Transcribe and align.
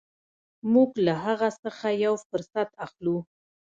موږ 0.73 0.91
له 1.05 1.13
هغه 1.25 1.49
څخه 1.63 1.87
یو 2.03 2.13
فرصت 2.29 2.69
اخلو. 2.85 3.17